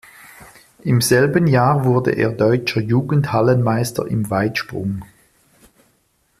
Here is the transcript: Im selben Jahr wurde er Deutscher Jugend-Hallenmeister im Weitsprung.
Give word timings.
Im 0.83 0.99
selben 0.99 1.45
Jahr 1.45 1.85
wurde 1.85 2.09
er 2.13 2.31
Deutscher 2.31 2.81
Jugend-Hallenmeister 2.81 4.07
im 4.07 4.31
Weitsprung. 4.31 5.03